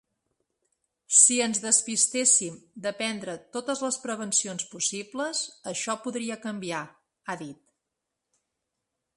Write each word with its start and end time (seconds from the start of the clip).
Si 1.17 1.35
ens 1.47 1.59
despistéssim 1.65 2.55
de 2.87 2.93
prendre 3.01 3.35
totes 3.57 3.85
les 3.87 3.99
prevencions 4.07 4.67
possibles, 4.73 5.45
això 5.73 5.99
podria 6.07 6.41
canviar, 6.47 6.83
ha 7.35 7.41
dit. 7.47 7.63